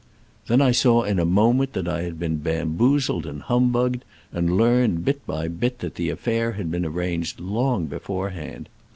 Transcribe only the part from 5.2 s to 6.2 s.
by bit, that the